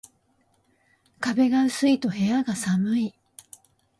[1.19, 3.13] 壁が薄いと部屋が寒い